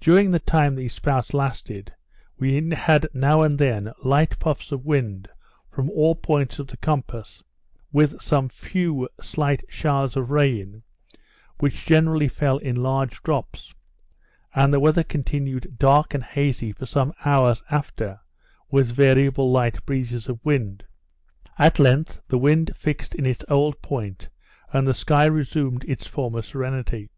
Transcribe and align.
During 0.00 0.30
the 0.30 0.38
time 0.38 0.74
these 0.74 0.94
spouts 0.94 1.34
lasted, 1.34 1.92
we 2.38 2.54
had 2.72 3.08
now 3.12 3.42
and 3.42 3.58
then 3.58 3.92
light 4.02 4.38
puffs 4.38 4.72
of 4.72 4.86
wind 4.86 5.28
from 5.70 5.90
all 5.90 6.14
points 6.14 6.58
of 6.58 6.68
the 6.68 6.78
compass, 6.78 7.42
with 7.92 8.18
some 8.22 8.48
few 8.48 9.06
slight 9.20 9.62
showers 9.68 10.16
of 10.16 10.30
rain, 10.30 10.82
which 11.58 11.84
generally 11.84 12.26
fell 12.26 12.56
in 12.56 12.76
large 12.76 13.22
drops; 13.22 13.74
and 14.54 14.72
the 14.72 14.80
weather 14.80 15.02
continued 15.04 15.76
thick 15.78 16.14
and 16.14 16.24
hazy 16.24 16.72
for 16.72 16.86
some 16.86 17.12
hours 17.26 17.62
after, 17.70 18.20
with 18.70 18.90
variable 18.90 19.52
light 19.52 19.84
breezes 19.84 20.26
of 20.26 20.42
wind. 20.42 20.86
At 21.58 21.78
length 21.78 22.22
the 22.28 22.38
wind 22.38 22.74
fixed 22.74 23.14
in 23.14 23.26
its 23.26 23.44
old 23.50 23.82
point, 23.82 24.30
and 24.72 24.86
the 24.86 24.94
sky 24.94 25.26
resumed 25.26 25.84
its 25.84 26.06
former 26.06 26.40
serenity. 26.40 27.10